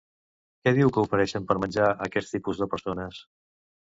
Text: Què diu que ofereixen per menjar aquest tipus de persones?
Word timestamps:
Què 0.61 0.71
diu 0.77 0.87
que 0.95 1.03
ofereixen 1.07 1.45
per 1.51 1.57
menjar 1.63 1.89
aquest 2.05 2.31
tipus 2.37 2.63
de 2.63 2.69
persones? 2.73 3.21